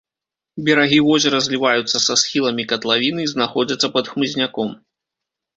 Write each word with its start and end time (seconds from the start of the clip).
Берагі 0.67 0.97
возера 1.07 1.41
зліваюцца 1.49 1.97
са 2.07 2.17
схіламі 2.21 2.67
катлавіны 2.71 3.21
і 3.27 3.29
знаходзяцца 3.35 3.87
пад 3.99 4.05
хмызняком. 4.15 4.69